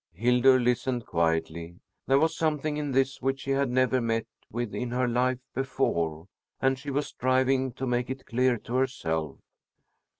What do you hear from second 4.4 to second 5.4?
with in her life